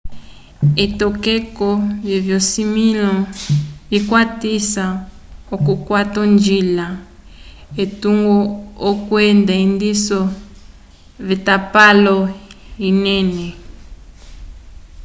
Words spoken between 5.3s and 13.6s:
k'okukwata onjila etungo kwenda endiso lyatapalo anene